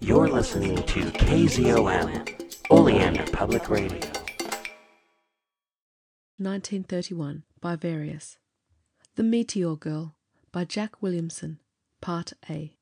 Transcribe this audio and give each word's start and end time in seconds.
You're 0.00 0.28
listening 0.28 0.76
to 0.76 1.00
KZOM, 1.10 2.70
Oleander 2.70 3.24
Public 3.32 3.68
Radio. 3.68 3.98
1931 6.38 7.42
by 7.60 7.74
Various. 7.74 8.38
The 9.16 9.24
Meteor 9.24 9.74
Girl 9.74 10.14
by 10.52 10.64
Jack 10.64 11.02
Williamson. 11.02 11.58
Part 12.00 12.32
A. 12.48 12.76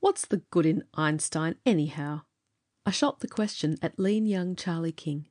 What's 0.00 0.24
the 0.24 0.38
good 0.50 0.64
in 0.64 0.84
Einstein, 0.94 1.56
anyhow? 1.66 2.22
I 2.86 2.92
shot 2.92 3.20
the 3.20 3.28
question 3.28 3.76
at 3.82 3.98
lean 3.98 4.24
young 4.24 4.56
Charlie 4.56 4.92
King. 4.92 5.26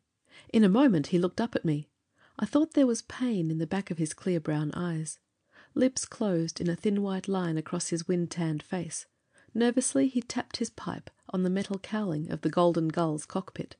In 0.54 0.64
a 0.64 0.70
moment 0.70 1.08
he 1.08 1.18
looked 1.18 1.42
up 1.42 1.56
at 1.56 1.66
me. 1.66 1.90
I 2.38 2.46
thought 2.46 2.74
there 2.76 2.88
was 2.88 3.02
pain 3.02 3.50
in 3.50 3.58
the 3.58 3.66
back 3.66 3.90
of 3.90 3.98
his 3.98 4.14
clear 4.14 4.40
brown 4.40 4.72
eyes. 4.76 5.18
Lips 5.74 6.06
closed 6.06 6.62
in 6.62 6.70
a 6.70 6.76
thin 6.76 7.02
white 7.02 7.28
line 7.28 7.58
across 7.58 7.88
his 7.88 8.08
wind 8.08 8.30
tanned 8.30 8.62
face. 8.62 9.08
Nervously 9.58 10.10
he 10.10 10.22
tapped 10.22 10.58
his 10.58 10.70
pipe 10.70 11.10
on 11.30 11.44
the 11.44 11.50
metal 11.50 11.80
cowling 11.80 12.30
of 12.30 12.42
the 12.42 12.50
Golden 12.50 12.90
Gull's 12.90 13.26
cockpit. 13.26 13.78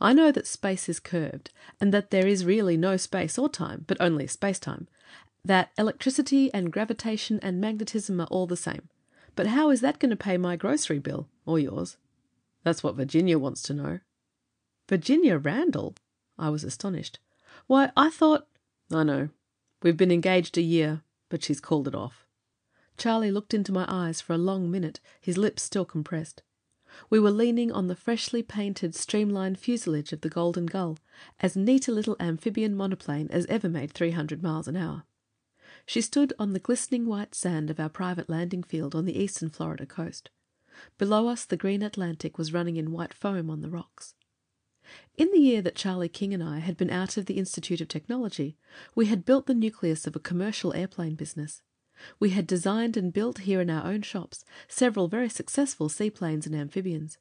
I 0.00 0.14
know 0.14 0.32
that 0.32 0.46
space 0.46 0.88
is 0.88 0.98
curved, 0.98 1.50
and 1.78 1.92
that 1.92 2.10
there 2.10 2.26
is 2.26 2.46
really 2.46 2.78
no 2.78 2.96
space 2.96 3.38
or 3.38 3.50
time, 3.50 3.84
but 3.86 4.00
only 4.00 4.26
space 4.26 4.58
time; 4.58 4.88
that 5.44 5.70
electricity 5.76 6.52
and 6.54 6.72
gravitation 6.72 7.38
and 7.42 7.60
magnetism 7.60 8.20
are 8.22 8.26
all 8.28 8.46
the 8.46 8.56
same. 8.56 8.88
But 9.36 9.48
how 9.48 9.68
is 9.68 9.82
that 9.82 9.98
going 9.98 10.10
to 10.10 10.16
pay 10.16 10.38
my 10.38 10.56
grocery 10.56 10.98
bill 10.98 11.28
or 11.44 11.58
yours? 11.58 11.98
That's 12.64 12.82
what 12.82 12.96
Virginia 12.96 13.38
wants 13.38 13.62
to 13.64 13.74
know. 13.74 14.00
Virginia 14.88 15.36
Randall? 15.36 15.94
I 16.38 16.48
was 16.48 16.64
astonished. 16.64 17.18
Why, 17.66 17.92
I 17.96 18.08
thought 18.08 18.48
I 18.90 19.02
know. 19.02 19.28
We've 19.82 19.96
been 19.96 20.10
engaged 20.10 20.56
a 20.56 20.62
year, 20.62 21.02
but 21.28 21.44
she's 21.44 21.60
called 21.60 21.86
it 21.86 21.94
off. 21.94 22.21
Charlie 22.96 23.32
looked 23.32 23.54
into 23.54 23.72
my 23.72 23.84
eyes 23.88 24.20
for 24.20 24.32
a 24.32 24.38
long 24.38 24.70
minute, 24.70 25.00
his 25.20 25.38
lips 25.38 25.62
still 25.62 25.84
compressed. 25.84 26.42
We 27.08 27.18
were 27.18 27.30
leaning 27.30 27.72
on 27.72 27.88
the 27.88 27.96
freshly 27.96 28.42
painted, 28.42 28.94
streamlined 28.94 29.58
fuselage 29.58 30.12
of 30.12 30.20
the 30.20 30.28
Golden 30.28 30.66
Gull, 30.66 30.98
as 31.40 31.56
neat 31.56 31.88
a 31.88 31.92
little 31.92 32.16
amphibian 32.20 32.76
monoplane 32.76 33.28
as 33.30 33.46
ever 33.46 33.68
made 33.68 33.92
three 33.92 34.10
hundred 34.10 34.42
miles 34.42 34.68
an 34.68 34.76
hour. 34.76 35.04
She 35.86 36.00
stood 36.00 36.32
on 36.38 36.52
the 36.52 36.60
glistening 36.60 37.06
white 37.06 37.34
sand 37.34 37.70
of 37.70 37.80
our 37.80 37.88
private 37.88 38.28
landing 38.28 38.62
field 38.62 38.94
on 38.94 39.04
the 39.04 39.18
eastern 39.18 39.48
Florida 39.48 39.86
coast. 39.86 40.30
Below 40.98 41.28
us 41.28 41.44
the 41.44 41.56
green 41.56 41.82
Atlantic 41.82 42.38
was 42.38 42.52
running 42.52 42.76
in 42.76 42.92
white 42.92 43.14
foam 43.14 43.50
on 43.50 43.62
the 43.62 43.70
rocks. 43.70 44.14
In 45.16 45.30
the 45.30 45.40
year 45.40 45.62
that 45.62 45.74
Charlie 45.74 46.08
King 46.08 46.34
and 46.34 46.42
I 46.42 46.58
had 46.58 46.76
been 46.76 46.90
out 46.90 47.16
of 47.16 47.26
the 47.26 47.38
Institute 47.38 47.80
of 47.80 47.88
Technology, 47.88 48.56
we 48.94 49.06
had 49.06 49.24
built 49.24 49.46
the 49.46 49.54
nucleus 49.54 50.06
of 50.06 50.14
a 50.14 50.20
commercial 50.20 50.74
airplane 50.74 51.14
business. 51.14 51.62
We 52.18 52.30
had 52.30 52.46
designed 52.46 52.96
and 52.96 53.12
built 53.12 53.40
here 53.40 53.60
in 53.60 53.70
our 53.70 53.86
own 53.86 54.02
shops 54.02 54.44
several 54.68 55.08
very 55.08 55.28
successful 55.28 55.88
seaplanes 55.88 56.46
and 56.46 56.54
amphibians. 56.54 57.18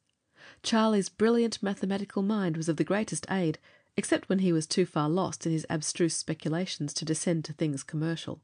Charlie's 0.63 1.09
brilliant 1.09 1.61
mathematical 1.61 2.23
mind 2.23 2.57
was 2.57 2.69
of 2.69 2.77
the 2.77 2.83
greatest 2.83 3.25
aid, 3.29 3.59
except 3.97 4.29
when 4.29 4.39
he 4.39 4.53
was 4.53 4.65
too 4.65 4.85
far 4.85 5.09
lost 5.09 5.45
in 5.45 5.51
his 5.51 5.65
abstruse 5.69 6.15
speculations 6.15 6.93
to 6.93 7.05
descend 7.05 7.45
to 7.45 7.53
things 7.53 7.83
commercial. 7.83 8.41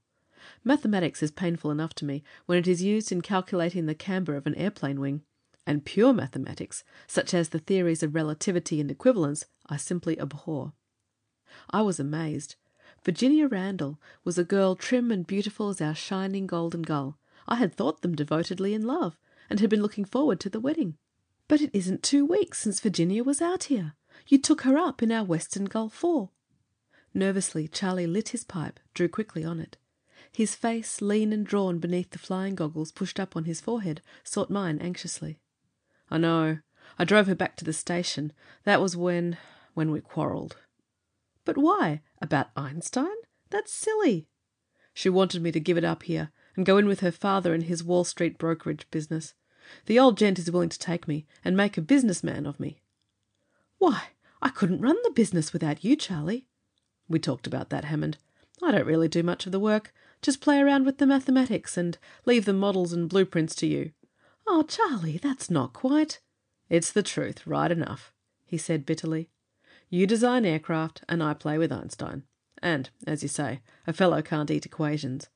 Mathematics 0.64 1.24
is 1.24 1.32
painful 1.32 1.72
enough 1.72 1.94
to 1.96 2.06
me 2.06 2.24
when 2.46 2.58
it 2.58 2.68
is 2.68 2.84
used 2.84 3.12
in 3.12 3.22
calculating 3.22 3.86
the 3.86 3.96
camber 3.96 4.36
of 4.36 4.46
an 4.46 4.56
airplane 4.56 5.00
wing, 5.00 5.24
and 5.66 5.86
pure 5.86 6.14
mathematics, 6.14 6.84
such 7.08 7.34
as 7.34 7.50
the 7.50 7.60
theories 7.60 8.04
of 8.04 8.16
relativity 8.16 8.80
and 8.80 8.90
equivalence, 8.90 9.46
I 9.68 9.78
simply 9.78 10.20
abhor. 10.20 10.74
I 11.70 11.82
was 11.82 12.00
amazed. 12.00 12.56
Virginia 13.08 13.48
Randall 13.48 14.02
was 14.26 14.38
a 14.38 14.44
girl 14.44 14.76
trim 14.76 15.12
and 15.12 15.26
beautiful 15.26 15.70
as 15.70 15.80
our 15.80 15.96
shining 15.96 16.46
Golden 16.46 16.82
Gull. 16.82 17.18
I 17.48 17.56
had 17.56 17.74
thought 17.74 18.02
them 18.02 18.16
devotedly 18.16 18.74
in 18.74 18.86
love, 18.86 19.18
and 19.50 19.62
had 19.62 19.70
been 19.70 19.82
looking 19.82 20.04
forward 20.04 20.42
to 20.42 20.50
the 20.50 20.60
wedding. 20.60 20.98
But 21.48 21.62
it 21.62 21.70
isn't 21.72 22.04
two 22.04 22.26
weeks 22.26 22.60
since 22.60 22.82
Virginia 22.82 23.24
was 23.24 23.42
out 23.42 23.64
here. 23.72 23.94
You 24.28 24.40
took 24.40 24.64
her 24.64 24.78
up 24.78 25.02
in 25.02 25.10
our 25.14 25.24
Western 25.24 25.64
Gull 25.64 25.88
Four. 25.88 26.32
Nervously 27.14 27.70
Charlie 27.70 28.08
lit 28.08 28.30
his 28.30 28.44
pipe, 28.44 28.78
drew 28.94 29.08
quickly 29.08 29.46
on 29.46 29.62
it. 29.62 29.78
His 30.34 30.54
face, 30.54 31.02
lean 31.02 31.32
and 31.32 31.46
drawn 31.46 31.80
beneath 31.80 32.10
the 32.10 32.20
flying 32.20 32.56
goggles 32.56 32.92
pushed 32.92 33.22
up 33.22 33.38
on 33.38 33.46
his 33.46 33.62
forehead, 33.62 34.02
sought 34.26 34.50
mine 34.50 34.80
anxiously. 34.80 35.40
I 36.12 36.18
know. 36.18 36.58
I 37.00 37.06
drove 37.06 37.28
her 37.28 37.36
back 37.36 37.56
to 37.56 37.64
the 37.64 37.72
station. 37.72 38.34
That 38.66 38.82
was 38.82 38.98
when 38.98 39.38
when 39.76 39.92
we 39.92 40.02
quarrelled. 40.02 40.58
But 41.48 41.58
why? 41.58 42.02
About 42.22 42.50
Einstein? 42.58 43.16
That's 43.52 43.72
silly. 43.72 44.28
She 44.94 45.08
wanted 45.08 45.42
me 45.42 45.54
to 45.54 45.62
give 45.62 45.78
it 45.78 45.86
up 45.86 46.04
here, 46.04 46.34
and 46.58 46.66
go 46.66 46.78
in 46.78 46.88
with 46.88 47.00
her 47.00 47.12
father 47.12 47.54
in 47.54 47.62
his 47.62 47.86
Wall 47.86 48.04
Street 48.04 48.38
brokerage 48.38 48.86
business. 48.92 49.34
The 49.86 49.98
old 49.98 50.18
gent 50.18 50.40
is 50.40 50.52
willing 50.52 50.68
to 50.68 50.78
take 50.78 51.08
me, 51.08 51.26
and 51.46 51.56
make 51.56 51.78
a 51.78 51.82
business 51.82 52.22
man 52.22 52.46
of 52.46 52.60
me." 52.60 52.82
"Why, 53.78 54.10
I 54.42 54.50
couldn't 54.50 54.82
run 54.82 54.98
the 55.04 55.12
business 55.12 55.54
without 55.54 55.86
you, 55.86 55.96
Charlie." 55.96 56.50
"We 57.08 57.18
talked 57.18 57.48
about 57.48 57.70
that, 57.70 57.86
Hammond. 57.86 58.18
I 58.62 58.74
don't 58.74 58.86
really 58.86 59.08
do 59.08 59.24
much 59.24 59.46
of 59.46 59.54
the 59.54 59.60
work. 59.60 59.94
Just 60.22 60.42
play 60.42 60.60
around 60.60 60.86
with 60.86 60.98
the 60.98 61.08
mathematics, 61.08 61.78
and 61.78 61.98
leave 62.26 62.44
the 62.44 62.52
models 62.52 62.92
and 62.92 63.08
blueprints 63.08 63.56
to 63.56 63.68
you." 63.68 63.94
"Oh, 64.46 64.64
Charlie, 64.64 65.18
that's 65.18 65.50
not 65.50 65.72
quite 65.72 66.20
"It's 66.68 66.92
the 66.92 67.04
truth, 67.04 67.48
right 67.48 67.72
enough," 67.72 68.12
he 68.44 68.58
said 68.58 68.86
bitterly. 68.86 69.30
You 69.90 70.06
design 70.06 70.46
aircraft, 70.46 71.04
and 71.08 71.24
I 71.24 71.34
play 71.34 71.58
with 71.58 71.72
Einstein. 71.72 72.24
And, 72.62 72.90
as 73.06 73.22
you 73.24 73.30
say, 73.30 73.62
a 73.86 73.94
fellow 73.94 74.22
can't 74.22 74.52
eat 74.52 74.66
equations." 74.66 75.30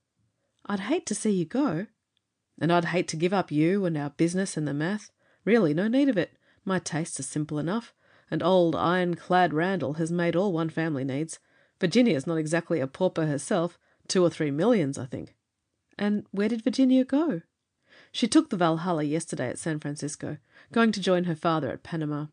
"I'd 0.65 0.81
hate 0.81 1.05
to 1.05 1.15
see 1.15 1.31
you 1.31 1.45
go." 1.45 1.87
"And 2.59 2.71
I'd 2.71 2.85
hate 2.85 3.07
to 3.09 3.17
give 3.17 3.33
up 3.33 3.51
you, 3.51 3.85
and 3.85 3.97
our 3.97 4.09
business, 4.09 4.57
and 4.57 4.67
the 4.67 4.73
math. 4.73 5.11
Really, 5.45 5.73
no 5.73 5.87
need 5.87 6.09
of 6.09 6.17
it. 6.17 6.37
My 6.65 6.79
tastes 6.79 7.19
are 7.19 7.23
simple 7.23 7.59
enough, 7.59 7.93
and 8.29 8.43
old 8.43 8.75
ironclad 8.75 9.53
Randall 9.53 9.93
has 9.93 10.11
made 10.11 10.35
all 10.35 10.51
one 10.51 10.69
family 10.69 11.03
needs. 11.03 11.39
Virginia's 11.79 12.27
not 12.27 12.37
exactly 12.37 12.79
a 12.79 12.87
pauper 12.87 13.25
herself 13.25 13.79
two 14.07 14.23
or 14.23 14.29
three 14.29 14.51
millions, 14.51 14.97
I 14.97 15.05
think." 15.05 15.35
"And 15.97 16.25
where 16.31 16.49
did 16.49 16.63
Virginia 16.63 17.05
go?" 17.05 17.41
"She 18.11 18.27
took 18.27 18.49
the 18.49 18.57
Valhalla 18.57 19.03
yesterday 19.03 19.49
at 19.49 19.59
San 19.59 19.79
Francisco. 19.79 20.37
Going 20.71 20.91
to 20.91 21.01
join 21.01 21.23
her 21.23 21.35
father 21.35 21.69
at 21.69 21.83
Panama. 21.83 22.27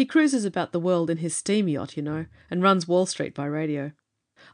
He 0.00 0.06
cruises 0.06 0.46
about 0.46 0.72
the 0.72 0.80
world 0.80 1.10
in 1.10 1.18
his 1.18 1.36
steam 1.36 1.68
yacht, 1.68 1.94
you 1.94 2.02
know, 2.02 2.24
and 2.50 2.62
runs 2.62 2.88
Wall 2.88 3.04
Street 3.04 3.34
by 3.34 3.44
radio. 3.44 3.92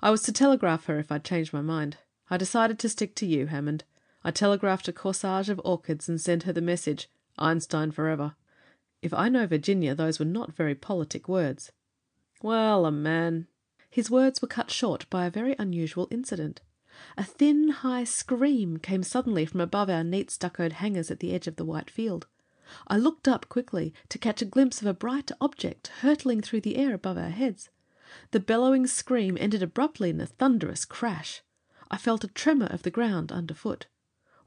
I 0.03 0.11
was 0.11 0.23
to 0.23 0.33
telegraph 0.33 0.87
her 0.87 0.99
if 0.99 1.13
I'd 1.13 1.23
changed 1.23 1.53
my 1.53 1.61
mind. 1.61 1.99
I 2.29 2.37
decided 2.37 2.81
to 2.81 2.89
stick 2.89 3.15
to 3.15 3.27
you, 3.27 3.47
Hammond. 3.47 3.85
I 4.25 4.33
telegraphed 4.33 4.89
a 4.89 4.93
corsage 4.93 5.49
of 5.49 5.61
orchids 5.65 6.09
and 6.09 6.21
sent 6.21 6.43
her 6.43 6.53
the 6.53 6.61
message, 6.61 7.09
'Einstein 7.39 7.93
forever.' 7.93 8.35
If 9.03 9.15
I 9.15 9.29
know 9.29 9.47
Virginia, 9.47 9.95
those 9.95 10.19
were 10.19 10.25
not 10.25 10.57
very 10.57 10.75
politic 10.75 11.29
words." 11.29 11.71
"Well, 12.43 12.85
a 12.85 12.91
man 12.91 13.47
His 13.89 14.11
words 14.11 14.43
were 14.43 14.49
cut 14.49 14.73
short 14.73 15.09
by 15.11 15.27
a 15.27 15.31
very 15.31 15.55
unusual 15.61 16.09
incident. 16.11 16.61
A 17.17 17.23
thin, 17.23 17.69
high 17.69 18.03
scream 18.03 18.79
came 18.79 19.05
suddenly 19.05 19.47
from 19.47 19.61
above 19.61 19.91
our 19.91 20.03
neat 20.03 20.29
stuccoed 20.29 20.73
hangars 20.83 21.13
at 21.13 21.21
the 21.21 21.33
edge 21.33 21.47
of 21.47 21.55
the 21.55 21.65
white 21.65 21.89
field. 21.89 22.27
I 22.89 22.97
looked 22.97 23.29
up 23.29 23.49
quickly 23.49 23.95
to 24.09 24.19
catch 24.19 24.43
a 24.43 24.47
glimpse 24.47 24.81
of 24.81 24.87
a 24.87 24.95
bright 24.95 25.31
object 25.41 25.89
hurtling 26.01 26.41
through 26.41 26.63
the 26.63 26.77
air 26.77 26.95
above 26.95 27.17
our 27.17 27.31
heads. 27.31 27.71
The 28.31 28.41
bellowing 28.41 28.87
scream 28.87 29.37
ended 29.41 29.63
abruptly 29.63 30.11
in 30.11 30.21
a 30.21 30.27
thunderous 30.27 30.85
crash. 30.85 31.43
I 31.91 31.97
felt 31.97 32.25
a 32.25 32.29
tremor 32.29 32.67
of 32.67 32.83
the 32.83 32.91
ground 32.91 33.31
underfoot. 33.31 33.87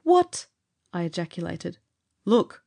"What!" 0.03 0.47
I 0.93 1.03
ejaculated. 1.03 1.77
"Look!" 2.25 2.63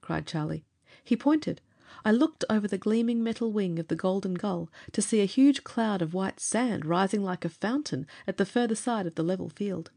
cried 0.00 0.26
Charlie. 0.26 0.64
He 1.04 1.16
pointed. 1.16 1.60
I 2.04 2.12
looked 2.12 2.44
over 2.50 2.66
the 2.66 2.78
gleaming 2.78 3.22
metal 3.22 3.52
wing 3.52 3.78
of 3.78 3.88
the 3.88 3.96
Golden 3.96 4.34
Gull 4.34 4.70
to 4.92 5.02
see 5.02 5.20
a 5.20 5.26
huge 5.26 5.64
cloud 5.64 6.02
of 6.02 6.14
white 6.14 6.40
sand 6.40 6.84
rising 6.84 7.22
like 7.22 7.44
a 7.44 7.48
fountain 7.48 8.06
at 8.26 8.36
the 8.36 8.46
further 8.46 8.74
side 8.74 9.06
of 9.06 9.14
the 9.14 9.22
level 9.22 9.48
field. 9.48 9.90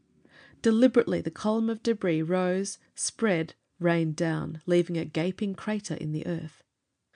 Deliberately 0.62 1.20
the 1.20 1.30
column 1.30 1.70
of 1.70 1.82
debris 1.82 2.22
rose, 2.22 2.78
spread 2.94 3.54
rained 3.80 4.14
down, 4.14 4.62
leaving 4.66 4.96
a 4.96 5.04
gaping 5.04 5.54
crater 5.54 5.94
in 5.94 6.12
the 6.12 6.26
earth. 6.26 6.62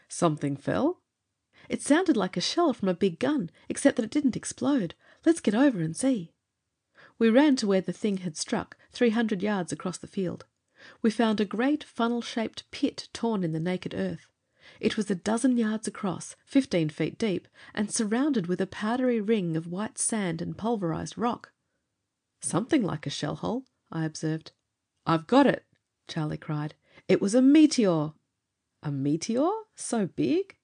"Something 0.08 0.56
fell?" 0.56 1.02
"It 1.68 1.82
sounded 1.82 2.16
like 2.16 2.36
a 2.36 2.40
shell 2.40 2.72
from 2.72 2.88
a 2.88 2.94
big 2.94 3.18
gun, 3.18 3.50
except 3.68 3.96
that 3.96 4.04
it 4.04 4.10
didn't 4.10 4.36
explode. 4.36 4.94
Let's 5.24 5.40
get 5.40 5.54
over 5.54 5.80
and 5.80 5.96
see." 5.96 6.32
We 7.18 7.30
ran 7.30 7.56
to 7.56 7.66
where 7.66 7.80
the 7.80 7.92
thing 7.92 8.18
had 8.18 8.36
struck, 8.36 8.76
three 8.90 9.10
hundred 9.10 9.42
yards 9.42 9.72
across 9.72 9.98
the 9.98 10.06
field. 10.06 10.46
We 11.00 11.10
found 11.10 11.40
a 11.40 11.44
great 11.44 11.84
funnel 11.84 12.22
shaped 12.22 12.70
pit 12.70 13.08
torn 13.12 13.44
in 13.44 13.52
the 13.52 13.60
naked 13.60 13.94
earth. 13.94 14.26
It 14.80 14.96
was 14.96 15.10
a 15.10 15.14
dozen 15.14 15.56
yards 15.58 15.86
across, 15.86 16.36
fifteen 16.44 16.88
feet 16.88 17.18
deep, 17.18 17.46
and 17.74 17.90
surrounded 17.90 18.46
with 18.46 18.60
a 18.60 18.66
powdery 18.66 19.20
ring 19.20 19.56
of 19.56 19.66
white 19.66 19.98
sand 19.98 20.40
and 20.40 20.56
pulverized 20.56 21.18
rock. 21.18 21.52
"Something 22.40 22.82
like 22.82 23.06
a 23.06 23.10
shell 23.10 23.36
hole," 23.36 23.66
I 23.92 24.04
observed. 24.04 24.52
"I've 25.06 25.26
got 25.26 25.46
it!" 25.46 25.64
Charlie 26.06 26.36
cried. 26.36 26.74
"It 27.08 27.20
was 27.20 27.34
a 27.34 27.40
meteor!" 27.40 28.12
"A 28.82 28.92
meteor? 28.92 29.48
So 29.74 30.06
big?" 30.06 30.56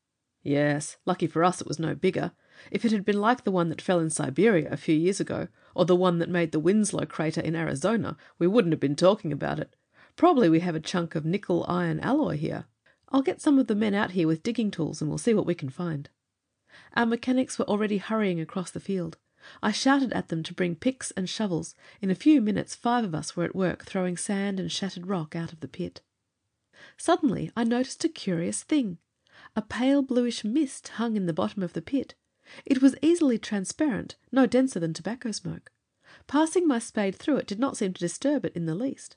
"Yes. 0.42 0.96
Lucky 1.06 1.26
for 1.26 1.42
us 1.44 1.60
it 1.60 1.66
was 1.66 1.78
no 1.78 1.94
bigger. 1.94 2.32
If 2.70 2.84
it 2.84 2.92
had 2.92 3.04
been 3.04 3.20
like 3.20 3.44
the 3.44 3.50
one 3.50 3.70
that 3.70 3.80
fell 3.80 4.00
in 4.00 4.10
Siberia 4.10 4.70
a 4.70 4.76
few 4.76 4.94
years 4.94 5.18
ago, 5.18 5.48
or 5.74 5.86
the 5.86 5.96
one 5.96 6.18
that 6.18 6.28
made 6.28 6.52
the 6.52 6.60
Winslow 6.60 7.06
crater 7.06 7.40
in 7.40 7.56
Arizona, 7.56 8.16
we 8.38 8.46
wouldn't 8.46 8.72
have 8.72 8.80
been 8.80 8.96
talking 8.96 9.32
about 9.32 9.58
it. 9.58 9.74
Probably 10.16 10.50
we 10.50 10.60
have 10.60 10.74
a 10.74 10.80
chunk 10.80 11.14
of 11.14 11.24
nickel 11.24 11.64
iron 11.68 12.00
alloy 12.00 12.36
here. 12.36 12.66
I'll 13.08 13.22
get 13.22 13.40
some 13.40 13.58
of 13.58 13.66
the 13.66 13.74
men 13.74 13.94
out 13.94 14.10
here 14.10 14.26
with 14.26 14.42
digging 14.42 14.70
tools 14.70 15.00
and 15.00 15.08
we'll 15.08 15.18
see 15.18 15.34
what 15.34 15.46
we 15.46 15.54
can 15.54 15.70
find. 15.70 16.10
Our 16.94 17.06
mechanics 17.06 17.58
were 17.58 17.64
already 17.64 17.98
hurrying 17.98 18.40
across 18.40 18.70
the 18.70 18.80
field. 18.80 19.16
I 19.62 19.72
shouted 19.72 20.12
at 20.12 20.28
them 20.28 20.42
to 20.42 20.54
bring 20.54 20.76
picks 20.76 21.10
and 21.12 21.28
shovels. 21.28 21.74
In 22.00 22.10
a 22.10 22.14
few 22.14 22.40
minutes 22.40 22.74
five 22.74 23.04
of 23.04 23.14
us 23.14 23.36
were 23.36 23.44
at 23.44 23.54
work 23.54 23.84
throwing 23.84 24.16
sand 24.16 24.60
and 24.60 24.70
shattered 24.70 25.06
rock 25.06 25.34
out 25.34 25.52
of 25.52 25.60
the 25.60 25.68
pit. 25.68 26.02
Suddenly 26.96 27.50
I 27.56 27.64
noticed 27.64 28.04
a 28.04 28.08
curious 28.08 28.62
thing. 28.62 28.98
A 29.56 29.62
pale 29.62 30.02
bluish 30.02 30.44
mist 30.44 30.88
hung 30.88 31.16
in 31.16 31.26
the 31.26 31.32
bottom 31.32 31.62
of 31.62 31.72
the 31.72 31.82
pit. 31.82 32.14
It 32.66 32.82
was 32.82 32.96
easily 33.00 33.38
transparent, 33.38 34.16
no 34.30 34.46
denser 34.46 34.80
than 34.80 34.92
tobacco 34.92 35.30
smoke. 35.30 35.72
Passing 36.26 36.66
my 36.66 36.78
spade 36.78 37.16
through 37.16 37.36
it 37.36 37.46
did 37.46 37.58
not 37.58 37.76
seem 37.76 37.94
to 37.94 38.00
disturb 38.00 38.44
it 38.44 38.54
in 38.54 38.66
the 38.66 38.74
least. 38.74 39.16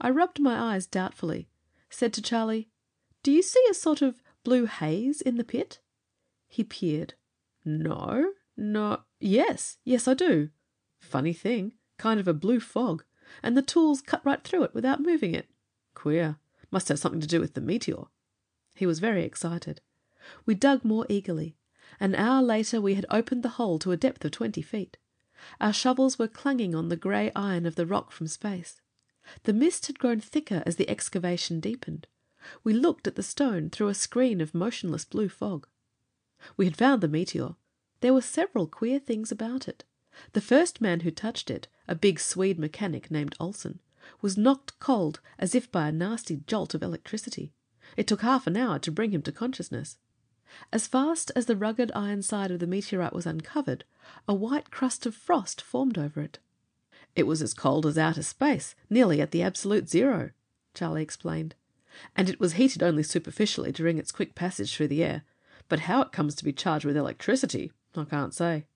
I 0.00 0.10
rubbed 0.10 0.38
my 0.38 0.74
eyes 0.74 0.86
doubtfully, 0.86 1.48
said 1.90 2.12
to 2.12 2.22
Charlie, 2.22 2.68
"Do 3.22 3.32
you 3.32 3.42
see 3.42 3.64
a 3.70 3.74
sort 3.74 4.02
of 4.02 4.22
blue 4.44 4.66
haze 4.66 5.20
in 5.20 5.36
the 5.36 5.44
pit?" 5.44 5.80
He 6.46 6.62
peered. 6.62 7.14
"No 7.64 8.34
no 8.56 9.02
yes 9.20 9.78
yes, 9.84 10.08
I 10.08 10.14
do. 10.14 10.50
Funny 11.00 11.32
thing 11.32 11.74
kind 11.98 12.20
of 12.20 12.28
a 12.28 12.34
blue 12.34 12.60
fog, 12.60 13.04
and 13.42 13.56
the 13.56 13.62
tools 13.62 14.02
cut 14.02 14.24
right 14.24 14.42
through 14.44 14.64
it 14.64 14.74
without 14.74 15.00
moving 15.00 15.34
it. 15.34 15.48
Queer. 15.94 16.36
Must 16.70 16.88
have 16.88 16.98
something 16.98 17.20
to 17.20 17.26
do 17.26 17.40
with 17.40 17.54
the 17.54 17.60
meteor." 17.60 18.04
He 18.74 18.86
was 18.86 18.98
very 18.98 19.24
excited. 19.24 19.80
We 20.44 20.54
dug 20.54 20.84
more 20.84 21.06
eagerly. 21.08 21.56
An 22.00 22.14
hour 22.14 22.42
later 22.42 22.80
we 22.80 22.94
had 22.94 23.06
opened 23.10 23.42
the 23.42 23.56
hole 23.60 23.78
to 23.78 23.92
a 23.92 23.96
depth 23.96 24.24
of 24.24 24.32
twenty 24.32 24.62
feet. 24.62 24.98
Our 25.60 25.72
shovels 25.72 26.18
were 26.18 26.28
clanging 26.28 26.74
on 26.74 26.88
the 26.88 26.96
grey 26.96 27.30
iron 27.34 27.66
of 27.66 27.76
the 27.76 27.86
rock 27.86 28.10
from 28.10 28.26
space. 28.26 28.80
The 29.44 29.52
mist 29.52 29.86
had 29.86 29.98
grown 29.98 30.20
thicker 30.20 30.62
as 30.66 30.76
the 30.76 30.90
excavation 30.90 31.60
deepened. 31.60 32.06
We 32.62 32.74
looked 32.74 33.06
at 33.06 33.16
the 33.16 33.22
stone 33.22 33.70
through 33.70 33.88
a 33.88 33.94
screen 33.94 34.40
of 34.40 34.54
motionless 34.54 35.04
blue 35.04 35.28
fog. 35.28 35.66
We 36.56 36.64
had 36.64 36.76
found 36.76 37.00
the 37.00 37.08
meteor. 37.08 37.56
There 38.00 38.14
were 38.14 38.20
several 38.20 38.66
queer 38.66 38.98
things 38.98 39.32
about 39.32 39.68
it. 39.68 39.84
The 40.32 40.40
first 40.40 40.80
man 40.80 41.00
who 41.00 41.10
touched 41.10 41.50
it, 41.50 41.68
a 41.88 41.94
big 41.94 42.20
Swede 42.20 42.58
mechanic 42.58 43.10
named 43.10 43.34
Olsen, 43.40 43.80
was 44.20 44.36
knocked 44.36 44.78
cold 44.78 45.20
as 45.38 45.54
if 45.54 45.70
by 45.70 45.88
a 45.88 45.92
nasty 45.92 46.42
jolt 46.46 46.74
of 46.74 46.82
electricity. 46.82 47.52
It 47.96 48.06
took 48.06 48.22
half 48.22 48.46
an 48.46 48.56
hour 48.56 48.78
to 48.80 48.92
bring 48.92 49.12
him 49.12 49.22
to 49.22 49.32
consciousness. 49.32 49.98
As 50.72 50.86
fast 50.86 51.32
as 51.34 51.46
the 51.46 51.56
rugged 51.56 51.90
iron 51.94 52.22
side 52.22 52.50
of 52.50 52.60
the 52.60 52.66
meteorite 52.66 53.12
was 53.12 53.26
uncovered, 53.26 53.84
a 54.28 54.34
white 54.34 54.70
crust 54.70 55.06
of 55.06 55.14
frost 55.14 55.60
formed 55.60 55.98
over 55.98 56.20
it. 56.20 56.38
It 57.14 57.26
was 57.26 57.42
as 57.42 57.54
cold 57.54 57.86
as 57.86 57.98
outer 57.98 58.22
space, 58.22 58.74
nearly 58.90 59.20
at 59.20 59.30
the 59.30 59.42
absolute 59.42 59.88
zero, 59.88 60.30
Charlie 60.74 61.02
explained. 61.02 61.54
And 62.14 62.28
it 62.28 62.38
was 62.38 62.54
heated 62.54 62.82
only 62.82 63.02
superficially 63.02 63.72
during 63.72 63.98
its 63.98 64.12
quick 64.12 64.34
passage 64.34 64.74
through 64.74 64.88
the 64.88 65.02
air. 65.02 65.22
But 65.68 65.80
how 65.80 66.02
it 66.02 66.12
comes 66.12 66.34
to 66.36 66.44
be 66.44 66.52
charged 66.52 66.84
with 66.84 66.96
electricity, 66.96 67.72
I 67.96 68.04
can't 68.04 68.34
say. 68.34 68.66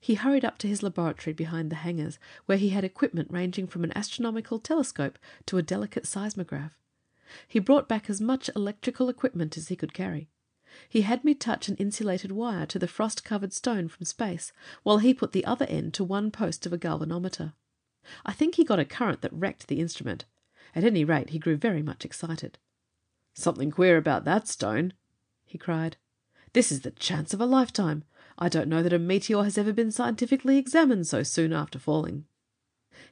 He 0.00 0.14
hurried 0.14 0.44
up 0.44 0.58
to 0.58 0.68
his 0.68 0.82
laboratory 0.82 1.32
behind 1.32 1.70
the 1.70 1.76
hangars, 1.76 2.18
where 2.46 2.58
he 2.58 2.70
had 2.70 2.84
equipment 2.84 3.30
ranging 3.30 3.68
from 3.68 3.84
an 3.84 3.96
astronomical 3.96 4.58
telescope 4.58 5.18
to 5.46 5.58
a 5.58 5.62
delicate 5.62 6.06
seismograph. 6.06 6.72
He 7.46 7.60
brought 7.60 7.88
back 7.88 8.10
as 8.10 8.20
much 8.20 8.50
electrical 8.56 9.08
equipment 9.08 9.56
as 9.56 9.68
he 9.68 9.76
could 9.76 9.94
carry. 9.94 10.28
He 10.88 11.02
had 11.02 11.24
me 11.24 11.34
touch 11.34 11.68
an 11.68 11.76
insulated 11.76 12.32
wire 12.32 12.66
to 12.66 12.78
the 12.78 12.88
frost 12.88 13.24
covered 13.24 13.52
stone 13.52 13.88
from 13.88 14.04
space, 14.04 14.52
while 14.82 14.98
he 14.98 15.14
put 15.14 15.32
the 15.32 15.44
other 15.44 15.66
end 15.66 15.94
to 15.94 16.04
one 16.04 16.30
post 16.30 16.66
of 16.66 16.72
a 16.72 16.78
galvanometer. 16.78 17.52
I 18.26 18.32
think 18.32 18.56
he 18.56 18.64
got 18.64 18.80
a 18.80 18.84
current 18.84 19.20
that 19.20 19.32
wrecked 19.32 19.68
the 19.68 19.80
instrument. 19.80 20.24
At 20.74 20.82
any 20.84 21.04
rate, 21.04 21.30
he 21.30 21.38
grew 21.38 21.56
very 21.56 21.82
much 21.82 22.04
excited. 22.04 22.58
"Something 23.34 23.70
queer 23.70 23.96
about 23.96 24.24
that 24.24 24.48
stone!" 24.48 24.94
he 25.44 25.58
cried. 25.58 25.96
"This 26.54 26.72
is 26.72 26.80
the 26.80 26.90
chance 26.90 27.32
of 27.32 27.40
a 27.40 27.46
lifetime. 27.46 28.04
I 28.42 28.48
don't 28.48 28.66
know 28.66 28.82
that 28.82 28.92
a 28.92 28.98
meteor 28.98 29.44
has 29.44 29.56
ever 29.56 29.72
been 29.72 29.92
scientifically 29.92 30.58
examined 30.58 31.06
so 31.06 31.22
soon 31.22 31.52
after 31.52 31.78
falling." 31.78 32.24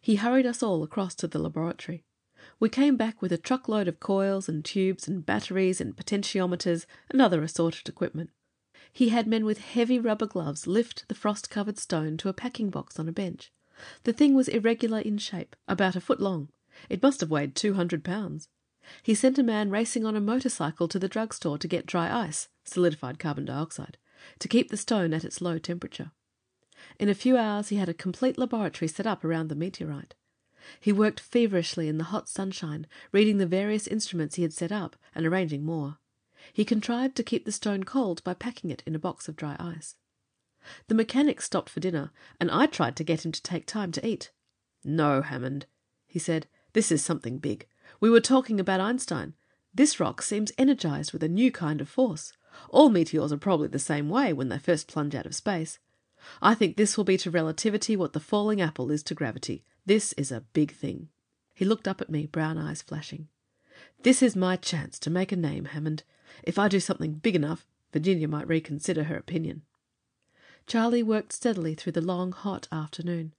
He 0.01 0.17
hurried 0.17 0.45
us 0.45 0.61
all 0.61 0.83
across 0.83 1.15
to 1.15 1.29
the 1.29 1.39
laboratory. 1.39 2.03
We 2.59 2.69
came 2.69 2.97
back 2.97 3.23
with 3.23 3.31
a 3.31 3.39
truckload 3.39 3.87
of 3.87 4.01
coils 4.01 4.49
and 4.49 4.65
tubes 4.65 5.07
and 5.07 5.25
batteries 5.25 5.81
and 5.81 5.95
potentiometers 5.95 6.85
and 7.11 7.23
other 7.23 7.45
assorted 7.45 7.89
equipment. 7.89 8.31
He 8.93 9.11
had 9.11 9.29
men 9.29 9.45
with 9.45 9.59
heavy 9.59 10.01
rubber 10.01 10.27
gloves 10.27 10.67
lift 10.67 11.07
the 11.07 11.15
frost 11.15 11.49
covered 11.49 11.79
stone 11.79 12.17
to 12.17 12.29
a 12.29 12.33
packing 12.33 12.69
box 12.69 12.99
on 12.99 13.09
a 13.09 13.13
bench. 13.13 13.53
The 14.03 14.13
thing 14.13 14.35
was 14.35 14.49
irregular 14.49 14.99
in 14.99 15.17
shape, 15.19 15.55
about 15.69 15.95
a 15.95 16.01
foot 16.01 16.19
long. 16.19 16.49
It 16.89 17.05
must 17.05 17.21
have 17.21 17.31
weighed 17.31 17.55
two 17.55 17.75
hundred 17.75 18.03
pounds. 18.03 18.49
He 19.05 19.15
sent 19.15 19.39
a 19.39 19.45
man 19.45 19.71
racing 19.71 20.05
on 20.05 20.17
a 20.17 20.21
motorcycle 20.21 20.89
to 20.89 20.99
the 20.99 21.09
drug 21.09 21.33
store 21.33 21.59
to 21.59 21.69
get 21.69 21.87
dry 21.87 22.13
ice 22.27 22.49
solidified 22.65 23.21
carbon 23.21 23.45
dioxide 23.45 23.97
to 24.39 24.49
keep 24.49 24.71
the 24.71 24.77
stone 24.77 25.13
at 25.13 25.25
its 25.25 25.41
low 25.41 25.59
temperature. 25.59 26.13
In 26.99 27.09
a 27.09 27.15
few 27.15 27.37
hours 27.37 27.69
he 27.69 27.77
had 27.77 27.89
a 27.89 27.95
complete 27.95 28.39
laboratory 28.39 28.89
set 28.89 29.07
up 29.07 29.25
around 29.25 29.49
the 29.49 29.55
meteorite. 29.55 30.15
He 30.79 30.93
worked 30.93 31.21
feverishly 31.21 31.89
in 31.89 31.99
the 31.99 32.05
hot 32.05 32.29
sunshine, 32.29 32.87
reading 33.13 33.39
the 33.39 33.47
various 33.47 33.87
instruments 33.87 34.37
he 34.37 34.43
had 34.43 34.53
set 34.53 34.71
up, 34.71 34.97
and 35.15 35.27
arranging 35.27 35.65
more. 35.65 35.99
He 36.53 36.65
contrived 36.65 37.17
to 37.17 37.23
keep 37.23 37.45
the 37.45 37.53
stone 37.53 37.85
cold 37.85 38.23
by 38.25 38.35
packing 38.35 38.71
it 38.71 38.83
in 38.87 38.95
a 38.95 38.99
box 38.99 39.29
of 39.29 39.37
dry 39.37 39.57
ice. 39.59 39.97
The 40.89 40.95
mechanic 40.95 41.41
stopped 41.41 41.71
for 41.71 41.81
dinner, 41.81 42.13
and 42.39 42.51
I 42.51 42.67
tried 42.67 42.97
to 42.97 43.05
get 43.05 43.25
him 43.25 43.33
to 43.33 43.43
take 43.43 43.67
time 43.67 43.93
to 43.93 44.07
eat. 44.07 44.31
"No, 44.85 45.23
Hammond," 45.23 45.67
he 46.07 46.19
said, 46.19 46.47
"this 46.73 46.93
is 46.93 47.03
something 47.03 47.39
big. 47.39 47.67
We 47.99 48.11
were 48.11 48.21
talking 48.21 48.61
about 48.61 48.81
Einstein. 48.81 49.35
This 49.73 49.99
rock 49.99 50.21
seems 50.21 50.53
energized 50.59 51.13
with 51.13 51.23
a 51.23 51.29
new 51.29 51.51
kind 51.51 51.81
of 51.81 51.89
force. 51.89 52.33
All 52.69 52.89
meteors 52.89 53.33
are 53.33 53.37
probably 53.37 53.69
the 53.69 53.79
same 53.79 54.09
way 54.09 54.33
when 54.33 54.49
they 54.49 54.59
first 54.59 54.89
plunge 54.89 55.15
out 55.15 55.27
of 55.27 55.35
space. 55.35 55.79
I 56.43 56.55
think 56.55 56.77
this 56.77 56.97
will 56.97 57.05
be 57.05 57.17
to 57.19 57.31
relativity 57.31 57.97
what 57.97 58.13
the 58.13 58.21
falling 58.21 58.61
apple 58.61 58.91
is 58.91 59.03
to 59.05 59.15
gravity. 59.15 59.65
This 59.87 60.13
is 60.15 60.31
a 60.31 60.45
big 60.53 60.73
thing." 60.73 61.09
He 61.55 61.65
looked 61.65 61.89
up 61.89 62.01
at 62.01 62.11
me, 62.11 62.27
brown 62.27 62.59
eyes 62.59 62.83
flashing. 62.83 63.29
"This 64.03 64.23
is 64.23 64.37
my 64.37 64.57
chance 64.57 64.99
to 64.99 65.11
make 65.11 65.33
a 65.33 65.37
name, 65.37 65.67
Hammond. 65.67 66.03
If 66.43 66.59
I 66.59 66.69
do 66.69 66.81
something 66.81 67.15
big 67.15 67.37
enough, 67.37 67.67
Virginia 67.93 68.29
might 68.29 68.49
reconsider 68.49 69.05
her 69.05 69.17
opinion." 69.17 69.63
Charlie 70.67 71.03
worked 71.03 71.33
steadily 71.33 71.75
through 71.75 71.93
the 71.93 72.01
long, 72.01 72.33
hot 72.33 72.69
afternoon. 72.71 73.35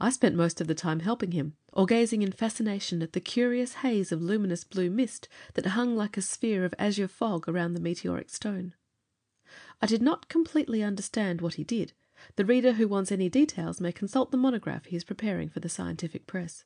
I 0.00 0.10
spent 0.10 0.36
most 0.36 0.60
of 0.60 0.66
the 0.68 0.74
time 0.74 1.00
helping 1.00 1.32
him, 1.32 1.56
or 1.72 1.86
gazing 1.86 2.22
in 2.22 2.32
fascination 2.32 3.02
at 3.02 3.12
the 3.12 3.20
curious 3.20 3.74
haze 3.74 4.12
of 4.12 4.22
luminous 4.22 4.64
blue 4.64 4.90
mist 4.90 5.28
that 5.54 5.66
hung 5.66 5.96
like 5.96 6.16
a 6.16 6.22
sphere 6.22 6.64
of 6.64 6.74
azure 6.78 7.08
fog 7.08 7.48
around 7.48 7.74
the 7.74 7.80
meteoric 7.80 8.30
stone. 8.30 8.74
I 9.80 9.86
did 9.86 10.00
not 10.00 10.28
completely 10.28 10.82
understand 10.82 11.40
what 11.40 11.54
he 11.54 11.64
did. 11.64 11.92
The 12.36 12.44
reader 12.44 12.74
who 12.74 12.86
wants 12.86 13.10
any 13.10 13.28
details 13.28 13.80
may 13.80 13.90
consult 13.90 14.30
the 14.30 14.36
monograph 14.36 14.84
he 14.84 14.96
is 14.96 15.02
preparing 15.04 15.48
for 15.48 15.58
the 15.58 15.68
scientific 15.68 16.26
press. 16.26 16.64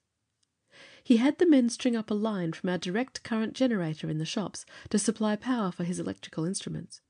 He 1.03 1.17
had 1.17 1.39
the 1.39 1.47
men 1.47 1.71
string 1.71 1.97
up 1.97 2.11
a 2.11 2.15
line 2.15 2.53
from 2.53 2.69
our 2.69 2.77
direct 2.77 3.23
current 3.23 3.55
generator 3.55 4.11
in 4.11 4.19
the 4.19 4.27
shops 4.27 4.67
to 4.91 4.99
supply 4.99 5.37
power 5.37 5.73
for 5.73 5.85
his 5.85 5.99
electrical 5.99 6.45
instruments. 6.45 7.01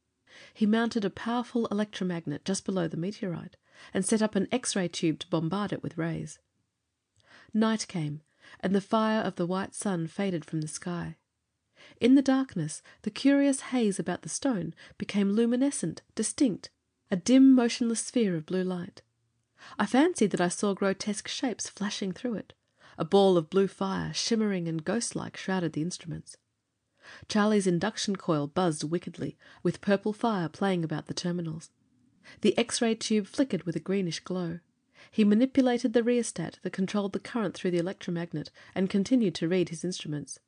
He 0.54 0.66
mounted 0.66 1.04
a 1.04 1.10
powerful 1.10 1.66
electromagnet 1.66 2.44
just 2.44 2.64
below 2.64 2.86
the 2.86 2.96
meteorite, 2.96 3.56
and 3.92 4.04
set 4.04 4.22
up 4.22 4.34
an 4.34 4.48
X 4.50 4.74
ray 4.74 4.88
tube 4.88 5.18
to 5.20 5.28
bombard 5.28 5.72
it 5.72 5.82
with 5.82 5.98
rays. 5.98 6.38
Night 7.52 7.86
came, 7.88 8.22
and 8.60 8.74
the 8.74 8.80
fire 8.80 9.20
of 9.20 9.36
the 9.36 9.46
white 9.46 9.74
sun 9.74 10.06
faded 10.06 10.44
from 10.44 10.60
the 10.60 10.68
sky. 10.68 11.16
In 12.00 12.14
the 12.14 12.22
darkness 12.22 12.82
the 13.02 13.10
curious 13.10 13.60
haze 13.72 13.98
about 13.98 14.22
the 14.22 14.28
stone 14.28 14.74
became 14.98 15.32
luminescent, 15.32 16.02
distinct 16.14 16.70
a 17.10 17.16
dim, 17.16 17.54
motionless 17.54 18.00
sphere 18.00 18.34
of 18.34 18.46
blue 18.46 18.64
light. 18.64 19.02
I 19.78 19.86
fancied 19.86 20.32
that 20.32 20.40
I 20.40 20.48
saw 20.48 20.74
grotesque 20.74 21.28
shapes 21.28 21.68
flashing 21.68 22.12
through 22.12 22.34
it. 22.34 22.52
A 22.98 23.04
ball 23.04 23.36
of 23.36 23.50
blue 23.50 23.68
fire, 23.68 24.12
shimmering 24.12 24.66
and 24.68 24.84
ghostlike, 24.84 25.36
shrouded 25.36 25.72
the 25.74 25.82
instruments. 25.82 26.36
Charlie's 27.28 27.66
induction 27.66 28.16
coil 28.16 28.46
buzzed 28.46 28.84
wickedly, 28.84 29.36
with 29.62 29.80
purple 29.80 30.12
fire 30.12 30.48
playing 30.48 30.82
about 30.82 31.06
the 31.06 31.14
terminals. 31.14 31.70
The 32.40 32.58
X 32.58 32.82
ray 32.82 32.96
tube 32.96 33.28
flickered 33.28 33.62
with 33.62 33.76
a 33.76 33.80
greenish 33.80 34.18
glow. 34.18 34.58
He 35.12 35.22
manipulated 35.22 35.92
the 35.92 36.02
rheostat 36.02 36.58
that 36.62 36.72
controlled 36.72 37.12
the 37.12 37.20
current 37.20 37.54
through 37.54 37.70
the 37.70 37.78
electromagnet, 37.78 38.50
and 38.74 38.90
continued 38.90 39.36
to 39.36 39.48
read 39.48 39.68
his 39.68 39.84
instruments. 39.84 40.40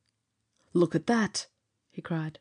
"Look 0.73 0.97
at 0.97 1.07
that!" 1.07 1.47
he 1.91 2.03
cried. 2.03 2.41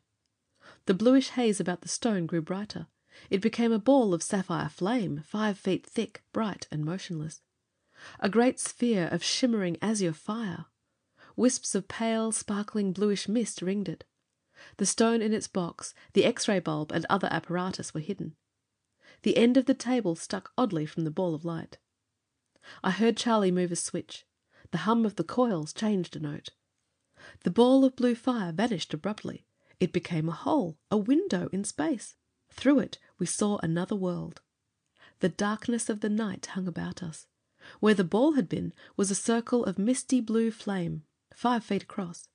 The 0.86 0.94
bluish 0.94 1.28
haze 1.28 1.60
about 1.60 1.82
the 1.82 1.88
stone 1.88 2.26
grew 2.26 2.42
brighter. 2.42 2.88
It 3.30 3.40
became 3.40 3.70
a 3.70 3.78
ball 3.78 4.12
of 4.12 4.22
sapphire 4.22 4.68
flame, 4.68 5.22
five 5.24 5.56
feet 5.56 5.86
thick, 5.86 6.24
bright 6.32 6.66
and 6.72 6.84
motionless. 6.84 7.40
A 8.20 8.28
great 8.28 8.58
sphere 8.58 9.06
of 9.06 9.22
shimmering 9.22 9.76
azure 9.80 10.12
fire. 10.12 10.66
Wisps 11.36 11.74
of 11.76 11.86
pale, 11.86 12.32
sparkling 12.32 12.92
bluish 12.92 13.28
mist 13.28 13.62
ringed 13.62 13.88
it. 13.88 14.04
The 14.78 14.86
stone 14.86 15.22
in 15.22 15.32
its 15.32 15.46
box, 15.46 15.94
the 16.12 16.24
X 16.24 16.48
ray 16.48 16.58
bulb, 16.58 16.90
and 16.90 17.06
other 17.08 17.28
apparatus 17.30 17.94
were 17.94 18.00
hidden. 18.00 18.34
The 19.22 19.36
end 19.36 19.56
of 19.56 19.66
the 19.66 19.74
table 19.74 20.14
stuck 20.14 20.52
oddly 20.56 20.86
from 20.86 21.04
the 21.04 21.10
ball 21.10 21.34
of 21.34 21.44
light. 21.44 21.78
I 22.82 22.90
heard 22.90 23.16
Charlie 23.16 23.50
move 23.50 23.72
a 23.72 23.76
switch. 23.76 24.24
The 24.70 24.78
hum 24.78 25.04
of 25.06 25.16
the 25.16 25.24
coils 25.24 25.72
changed 25.72 26.16
a 26.16 26.20
note. 26.20 26.50
The 27.42 27.50
ball 27.50 27.84
of 27.84 27.96
blue 27.96 28.14
fire 28.14 28.52
vanished 28.52 28.94
abruptly. 28.94 29.44
It 29.80 29.92
became 29.92 30.28
a 30.28 30.32
hole, 30.32 30.78
a 30.90 30.96
window 30.96 31.48
in 31.52 31.64
space. 31.64 32.16
Through 32.50 32.80
it 32.80 32.98
we 33.18 33.26
saw 33.26 33.58
another 33.62 33.96
world. 33.96 34.40
The 35.20 35.28
darkness 35.28 35.88
of 35.88 36.00
the 36.00 36.08
night 36.08 36.46
hung 36.46 36.68
about 36.68 37.02
us. 37.02 37.26
Where 37.80 37.94
the 37.94 38.04
ball 38.04 38.32
had 38.32 38.48
been 38.48 38.72
was 38.96 39.10
a 39.10 39.16
circle 39.16 39.64
of 39.64 39.78
misty 39.78 40.20
blue 40.20 40.50
flame, 40.50 41.02
five 41.34 41.64
feet 41.64 41.82
across. 41.82 42.28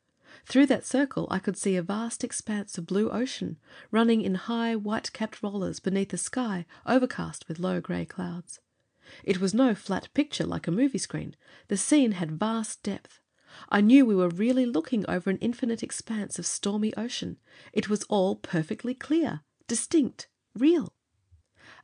Through 0.46 0.66
that 0.68 0.86
circle 0.86 1.28
I 1.32 1.40
could 1.40 1.58
see 1.58 1.76
a 1.76 1.82
vast 1.82 2.24
expanse 2.24 2.78
of 2.78 2.86
blue 2.86 3.10
ocean, 3.10 3.58
running 3.92 4.22
in 4.22 4.36
high, 4.36 4.76
white 4.76 5.14
capped 5.14 5.42
rollers 5.42 5.80
beneath 5.80 6.14
a 6.14 6.18
sky 6.18 6.66
overcast 6.86 7.48
with 7.48 7.60
low 7.60 7.80
grey 7.82 8.06
clouds. 8.06 8.60
It 9.24 9.40
was 9.40 9.54
no 9.54 9.76
flat 9.76 10.10
picture 10.14 10.46
like 10.46 10.68
a 10.68 10.72
movie 10.72 10.98
screen. 10.98 11.36
The 11.68 11.78
scene 11.78 12.14
had 12.14 12.40
vast 12.40 12.84
depth. 12.84 13.20
I 13.70 13.82
knew 13.82 14.06
we 14.06 14.16
were 14.16 14.30
really 14.30 14.66
looking 14.66 15.06
over 15.08 15.30
an 15.30 15.38
infinite 15.38 15.84
expanse 15.84 16.40
of 16.40 16.46
stormy 16.46 16.94
ocean. 16.96 17.38
It 17.72 17.90
was 17.90 18.04
all 18.04 18.36
perfectly 18.36 18.96
clear, 18.96 19.42
distinct, 19.68 20.28
real. 20.56 20.94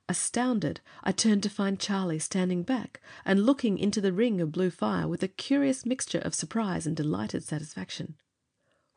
Astounded, 0.07 0.81
I 1.03 1.11
turned 1.11 1.43
to 1.43 1.49
find 1.49 1.79
Charlie 1.79 2.19
standing 2.19 2.63
back 2.63 2.99
and 3.23 3.45
looking 3.45 3.77
into 3.77 4.01
the 4.01 4.11
ring 4.11 4.41
of 4.41 4.51
blue 4.51 4.71
fire 4.71 5.07
with 5.07 5.21
a 5.21 5.27
curious 5.27 5.85
mixture 5.85 6.19
of 6.19 6.33
surprise 6.33 6.87
and 6.87 6.95
delighted 6.95 7.43
satisfaction. 7.43 8.15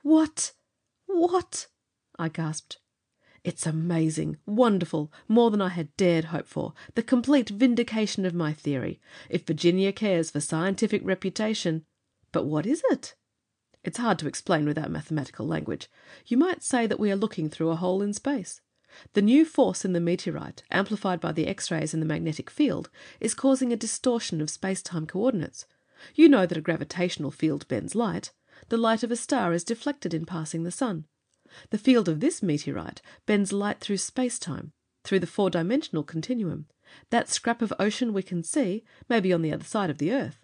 "What 0.03 0.53
what 1.07 1.69
I 2.19 2.29
gasped. 2.29 2.81
"It's 3.45 3.67
amazing, 3.67 4.39
wonderful, 4.47 5.13
more 5.29 5.51
than 5.53 5.61
I 5.61 5.69
had 5.69 5.97
dared 5.97 6.25
hope 6.27 6.49
for 6.49 6.75
the 6.97 7.05
complete 7.05 7.51
vindication 7.51 8.27
of 8.27 8.35
my 8.35 8.53
theory. 8.53 9.01
If 9.31 9.47
Virginia 9.47 9.93
cares 9.93 10.31
for 10.31 10.41
scientific 10.41 11.03
reputation 11.05 11.87
but 12.33 12.47
what 12.47 12.67
is 12.67 12.83
it? 12.91 13.15
It's 13.85 13.99
hard 13.99 14.19
to 14.21 14.27
explain 14.27 14.65
without 14.65 14.91
mathematical 14.91 15.47
language. 15.47 15.89
You 16.27 16.37
might 16.37 16.63
say 16.63 16.87
that 16.87 16.99
we 16.99 17.13
are 17.13 17.17
looking 17.17 17.49
through 17.49 17.71
a 17.71 17.77
hole 17.77 18.03
in 18.03 18.13
space. 18.13 18.61
The 19.13 19.23
new 19.23 19.45
force 19.45 19.85
in 19.85 19.93
the 19.93 20.01
meteorite, 20.01 20.63
amplified 20.71 21.21
by 21.21 21.33
the 21.33 21.47
X 21.47 21.71
rays 21.71 21.95
in 21.95 22.01
the 22.01 22.07
magnetic 22.07 22.51
field, 22.51 22.91
is 23.21 23.35
causing 23.35 23.73
a 23.73 23.77
distortion 23.77 24.41
of 24.41 24.51
space 24.51 24.83
time 24.83 25.07
coordinates. 25.07 25.67
You 26.15 26.29
know 26.29 26.47
that 26.47 26.59
a 26.59 26.63
gravitational 26.63 27.31
field 27.31 27.69
bends 27.69 27.95
light. 27.95 28.33
The 28.73 28.79
light 28.79 29.03
of 29.03 29.13
a 29.13 29.17
star 29.17 29.53
is 29.53 29.65
deflected 29.65 30.15
in 30.15 30.25
passing 30.25 30.63
the 30.63 30.71
sun. 30.71 31.05
The 31.69 31.77
field 31.77 32.09
of 32.09 32.21
this 32.21 32.43
meteorite 32.43 33.03
bends 33.27 33.53
light 33.53 33.81
through 33.81 33.99
space 33.99 34.39
time, 34.39 34.73
through 35.05 35.19
the 35.19 35.27
four 35.27 35.51
dimensional 35.51 36.03
continuum. 36.03 36.69
That 37.11 37.29
scrap 37.29 37.61
of 37.61 37.75
ocean 37.79 38.15
we 38.15 38.23
can 38.23 38.43
see 38.43 38.83
may 39.11 39.21
be 39.21 39.31
on 39.31 39.43
the 39.43 39.53
other 39.53 39.67
side 39.67 39.91
of 39.91 39.99
the 39.99 40.11
earth. 40.11 40.39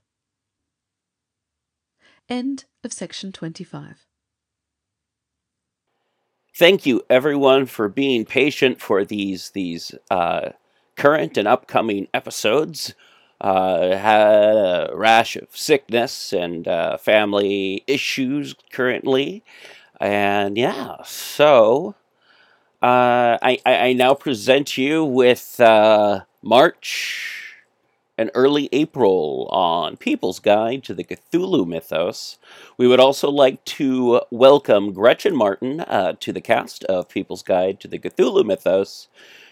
End 2.28 2.66
of 2.84 2.92
section 2.92 3.32
25. 3.32 4.04
thank 6.54 6.84
you 6.84 7.02
everyone 7.08 7.64
for 7.64 7.88
being 7.88 8.26
patient 8.26 8.78
for 8.78 9.06
these 9.06 9.52
these 9.52 9.94
uh, 10.10 10.50
current 10.96 11.38
and 11.38 11.48
upcoming 11.48 12.08
episodes. 12.12 12.94
Uh, 13.40 13.96
had 13.96 14.20
a 14.20 14.90
rash 14.94 15.36
of 15.36 15.48
sickness 15.56 16.32
and 16.32 16.66
uh, 16.66 16.96
family 16.96 17.84
issues 17.86 18.54
currently, 18.72 19.44
and 20.00 20.58
yeah, 20.58 20.96
so 21.04 21.94
uh, 22.82 23.38
I, 23.42 23.58
I 23.64 23.76
I 23.88 23.92
now 23.92 24.14
present 24.14 24.76
you 24.76 25.04
with 25.04 25.60
uh, 25.60 26.22
March 26.42 27.54
and 28.16 28.30
early 28.34 28.68
April 28.72 29.48
on 29.52 29.96
People's 29.96 30.40
Guide 30.40 30.82
to 30.84 30.94
the 30.94 31.04
Cthulhu 31.04 31.66
Mythos. 31.66 32.38
We 32.76 32.88
would 32.88 33.00
also 33.00 33.30
like 33.30 33.64
to 33.66 34.22
welcome 34.30 34.92
Gretchen 34.92 35.36
Martin 35.36 35.80
uh, 35.80 36.14
to 36.20 36.32
the 36.32 36.40
cast 36.40 36.82
of 36.84 37.08
People's 37.08 37.42
Guide 37.42 37.78
to 37.80 37.88
the 37.88 37.98
Cthulhu 37.98 38.44
Mythos. 38.44 39.08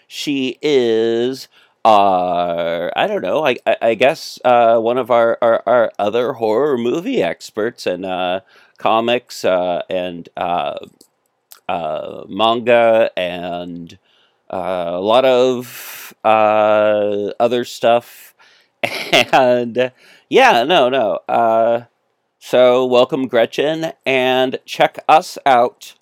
She 0.07 0.57
is, 0.61 1.47
uh, 1.85 2.89
I 2.95 3.07
don't 3.07 3.21
know, 3.21 3.45
I, 3.45 3.57
I, 3.65 3.77
I 3.81 3.93
guess 3.95 4.39
uh, 4.43 4.79
one 4.79 4.97
of 4.97 5.09
our, 5.11 5.37
our, 5.41 5.63
our 5.65 5.91
other 5.97 6.33
horror 6.33 6.77
movie 6.77 7.21
experts 7.23 7.85
and 7.87 8.05
uh, 8.05 8.41
comics 8.77 9.45
uh, 9.45 9.81
and 9.89 10.27
uh, 10.37 10.77
uh, 11.69 12.23
manga 12.27 13.11
and 13.17 13.97
a 14.49 14.99
lot 15.01 15.25
of 15.25 16.15
other 16.23 17.65
stuff 17.65 18.35
and 19.33 19.91
yeah, 20.29 20.63
no, 20.63 20.89
no. 20.89 21.19
So 22.39 22.85
welcome, 22.85 23.27
Gretchen, 23.27 23.93
and 24.05 24.59
check 24.65 24.99
us 25.07 25.37
out 25.45 25.95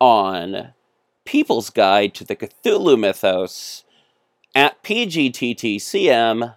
on 0.00 0.74
People's 1.24 1.70
Guide 1.70 2.14
to 2.16 2.24
the 2.24 2.36
Cthulhu 2.36 2.98
Mythos 2.98 3.84
at 4.54 4.82
PGTTCM, 4.82 6.54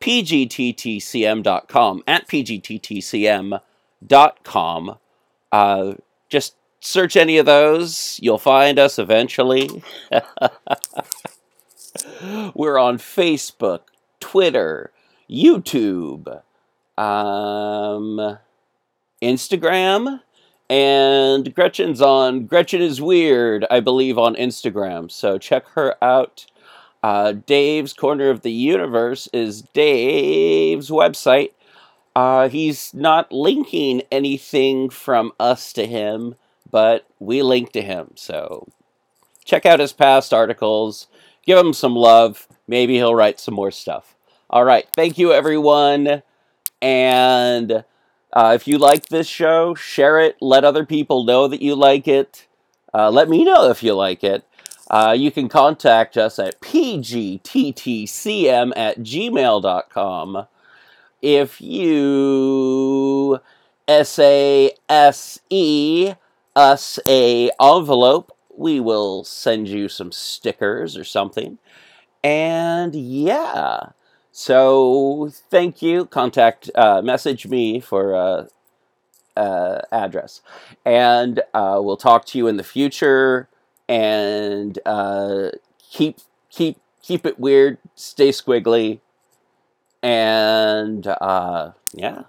PGTTCM.com, 0.00 2.02
at 2.06 2.28
PGTTCM.com. 2.28 4.98
Uh, 5.52 5.94
just 6.28 6.56
search 6.80 7.16
any 7.16 7.38
of 7.38 7.46
those, 7.46 8.20
you'll 8.22 8.36
find 8.38 8.78
us 8.78 8.98
eventually. 8.98 9.82
We're 12.54 12.78
on 12.78 12.98
Facebook, 12.98 13.80
Twitter, 14.20 14.92
YouTube, 15.30 16.42
um, 16.98 18.38
Instagram, 19.22 20.20
and 20.68 21.54
Gretchen's 21.54 22.02
on 22.02 22.46
Gretchen 22.46 22.82
is 22.82 23.00
Weird, 23.00 23.64
I 23.70 23.80
believe, 23.80 24.18
on 24.18 24.34
Instagram. 24.34 25.10
So 25.10 25.38
check 25.38 25.66
her 25.70 25.96
out. 26.02 26.46
Uh, 27.06 27.30
Dave's 27.30 27.92
Corner 27.92 28.30
of 28.30 28.40
the 28.40 28.50
Universe 28.50 29.28
is 29.32 29.62
Dave's 29.62 30.90
website. 30.90 31.52
Uh, 32.16 32.48
he's 32.48 32.92
not 32.92 33.30
linking 33.30 34.02
anything 34.10 34.90
from 34.90 35.30
us 35.38 35.72
to 35.74 35.86
him, 35.86 36.34
but 36.68 37.06
we 37.20 37.42
link 37.42 37.70
to 37.70 37.80
him. 37.80 38.10
So 38.16 38.66
check 39.44 39.64
out 39.64 39.78
his 39.78 39.92
past 39.92 40.34
articles, 40.34 41.06
give 41.44 41.56
him 41.56 41.72
some 41.72 41.94
love. 41.94 42.48
Maybe 42.66 42.94
he'll 42.94 43.14
write 43.14 43.38
some 43.38 43.54
more 43.54 43.70
stuff. 43.70 44.16
All 44.50 44.64
right. 44.64 44.88
Thank 44.96 45.16
you, 45.16 45.32
everyone. 45.32 46.24
And 46.82 47.84
uh, 48.32 48.52
if 48.56 48.66
you 48.66 48.78
like 48.78 49.10
this 49.10 49.28
show, 49.28 49.76
share 49.76 50.18
it. 50.18 50.38
Let 50.40 50.64
other 50.64 50.84
people 50.84 51.22
know 51.22 51.46
that 51.46 51.62
you 51.62 51.76
like 51.76 52.08
it. 52.08 52.48
Uh, 52.92 53.12
let 53.12 53.28
me 53.28 53.44
know 53.44 53.70
if 53.70 53.84
you 53.84 53.94
like 53.94 54.24
it. 54.24 54.44
Uh, 54.90 55.14
you 55.16 55.30
can 55.30 55.48
contact 55.48 56.16
us 56.16 56.38
at 56.38 56.60
pgttcm 56.60 57.42
at 58.76 58.98
gmail.com. 59.00 60.46
If 61.22 61.60
you 61.60 63.40
SASE 63.88 64.70
us 66.54 66.98
a 67.06 67.50
envelope, 67.60 68.36
we 68.56 68.80
will 68.80 69.24
send 69.24 69.68
you 69.68 69.88
some 69.88 70.12
stickers 70.12 70.96
or 70.96 71.04
something. 71.04 71.58
And 72.24 72.94
yeah. 72.94 73.90
So 74.32 75.30
thank 75.50 75.80
you. 75.82 76.06
Contact, 76.06 76.70
uh, 76.74 77.00
message 77.02 77.46
me 77.46 77.80
for 77.80 78.14
uh, 78.14 78.46
uh, 79.36 79.80
address, 79.92 80.42
and 80.84 81.40
uh, 81.54 81.80
we'll 81.82 81.96
talk 81.96 82.26
to 82.26 82.38
you 82.38 82.46
in 82.46 82.56
the 82.56 82.64
future. 82.64 83.48
And 83.88 84.78
uh, 84.84 85.50
keep 85.90 86.18
keep 86.50 86.78
keep 87.02 87.24
it 87.26 87.38
weird. 87.38 87.78
Stay 87.94 88.30
squiggly, 88.30 89.00
and 90.02 91.06
uh, 91.06 91.72
yeah. 91.94 92.22